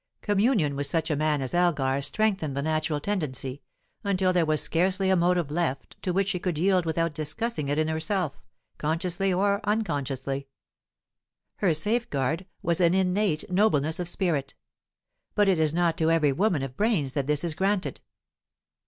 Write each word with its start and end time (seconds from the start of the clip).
Communion 0.23 0.75
with 0.75 0.87
such 0.87 1.11
a 1.11 1.15
man 1.15 1.43
as 1.43 1.53
Elgar 1.53 2.01
strengthened 2.01 2.57
the 2.57 2.63
natural 2.63 2.99
tendency, 2.99 3.61
until 4.03 4.33
there 4.33 4.47
was 4.47 4.59
scarcely 4.59 5.11
a 5.11 5.15
motive 5.15 5.51
left 5.51 6.01
to 6.01 6.11
which 6.11 6.29
she 6.29 6.39
could 6.39 6.57
yield 6.57 6.87
without 6.87 7.13
discussing 7.13 7.69
it 7.69 7.77
in 7.77 7.87
herself, 7.87 8.41
consciously 8.79 9.31
or 9.31 9.61
unconsciously. 9.63 10.47
Her 11.57 11.75
safeguard 11.75 12.47
was 12.63 12.81
an 12.81 12.95
innate 12.95 13.47
nobleness 13.51 13.99
of 13.99 14.09
spirit. 14.09 14.55
But 15.35 15.47
it 15.47 15.59
is 15.59 15.71
not 15.71 15.99
to 15.99 16.09
every 16.09 16.31
woman 16.31 16.63
of 16.63 16.75
brains 16.75 17.13
that 17.13 17.27
this 17.27 17.43
is 17.43 17.53
granted. 17.53 18.01